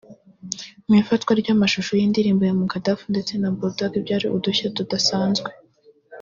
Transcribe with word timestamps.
Mu 0.87 0.93
ifatwa 1.01 1.31
ry’amashusho 1.41 1.91
y’ 1.99 2.03
indirimbo 2.07 2.41
ya 2.45 2.57
Mukadaff 2.59 2.99
ndetse 3.11 3.33
na 3.35 3.49
Bul 3.57 3.73
Dog 3.79 3.93
byari 4.05 4.25
udushya 4.35 4.67
tudasanzwe 4.77 5.49